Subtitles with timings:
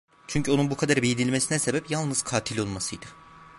[0.27, 3.05] Çünkü onun bu kadar beğenilmesine sebep, yalnız katil olmasıydı.